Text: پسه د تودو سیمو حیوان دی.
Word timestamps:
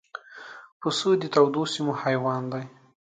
پسه 0.79 1.09
د 1.21 1.23
تودو 1.33 1.63
سیمو 1.73 1.93
حیوان 2.01 2.41
دی. 2.51 2.63